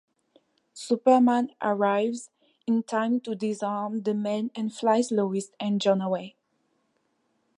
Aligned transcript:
Superman 0.73 1.51
arrives 1.61 2.31
in 2.65 2.81
time 2.81 3.19
to 3.19 3.35
disarm 3.35 4.01
the 4.01 4.15
men 4.15 4.49
and 4.55 4.73
flies 4.73 5.11
Lois 5.11 5.51
and 5.59 5.79
Jon 5.79 6.01
away. 6.01 6.35